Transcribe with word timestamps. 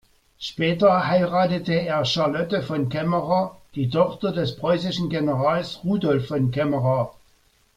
Später 0.39 1.05
heiratete 1.07 1.73
er 1.75 2.03
Charlotte 2.05 2.63
von 2.63 2.89
Caemmerer, 2.89 3.55
die 3.75 3.87
Tochter 3.87 4.31
des 4.31 4.55
preußischen 4.55 5.09
Generals 5.11 5.83
Rudolf 5.83 6.27
von 6.29 6.49
Caemmerer. 6.49 7.13